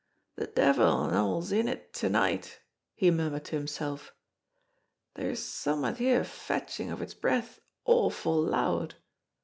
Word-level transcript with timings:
"The 0.35 0.47
devil 0.47 1.03
an' 1.03 1.13
all's 1.13 1.51
in 1.51 1.67
it 1.67 1.93
to 1.93 2.09
night," 2.09 2.61
he 2.95 3.11
murmured 3.11 3.45
to 3.45 3.55
himself; 3.55 4.15
"there's 5.13 5.43
some'at 5.43 5.97
here 5.99 6.23
fetchin' 6.23 6.89
of 6.89 7.03
its 7.03 7.13
breath 7.13 7.59
awful 7.85 8.41
loud." 8.41 8.95